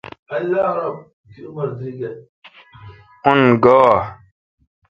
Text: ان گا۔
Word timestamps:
ان 3.27 3.39
گا۔ 3.63 3.77